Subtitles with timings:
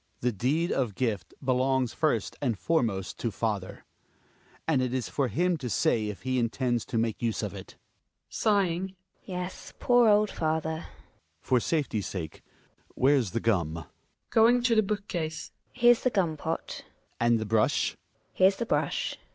[0.17, 0.21] Hjalmar.
[0.21, 3.85] The deed of gift belongs first and foremost to father;
[4.67, 7.75] and it is for him to say if he intends to make use of it
[7.75, 8.95] GiNA {sighing).
[9.25, 11.39] Yes, poor old father Hjalmar.
[11.41, 12.41] For safety's sake
[12.95, 13.73] Where's the gum?
[13.75, 13.87] Gin A
[14.31, 15.51] {going to the book case).
[15.71, 17.17] Here's the gum pot Hjalmar.
[17.19, 17.91] And the brush?
[17.91, 17.97] GiNA.
[18.33, 19.19] Here's the brush.